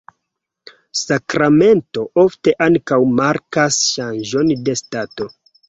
[1.01, 5.33] Sakramento ofte ankaŭ markas ŝanĝon de stato.